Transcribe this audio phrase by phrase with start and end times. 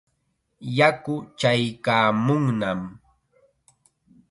[0.77, 2.81] Yaku chaykaamunnam.